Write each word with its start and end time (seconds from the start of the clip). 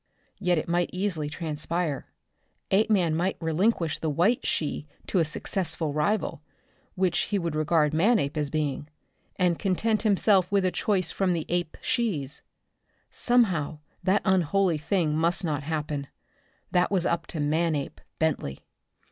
Yet 0.39 0.57
it 0.57 0.67
might 0.67 0.89
easily 0.91 1.29
transpire. 1.29 2.07
Apeman 2.71 3.15
might 3.15 3.37
relinquish 3.39 3.99
the 3.99 4.09
white 4.09 4.43
she 4.47 4.87
to 5.05 5.19
a 5.19 5.23
successful 5.25 5.93
rival 5.93 6.41
which 6.95 7.19
he 7.29 7.37
would 7.37 7.53
regard 7.53 7.93
Manape 7.93 8.35
as 8.35 8.49
being 8.49 8.87
and 9.35 9.59
content 9.59 10.01
himself 10.01 10.51
with 10.51 10.65
a 10.65 10.71
choice 10.71 11.11
from 11.11 11.33
the 11.33 11.45
ape 11.49 11.77
she's. 11.83 12.41
Somehow 13.11 13.77
that 14.01 14.23
unholy 14.25 14.79
thing 14.79 15.15
must 15.15 15.45
not 15.45 15.61
happen. 15.61 16.07
That 16.71 16.89
was 16.89 17.05
up 17.05 17.27
to 17.27 17.39
Manape 17.39 18.01
Bentley. 18.17 18.61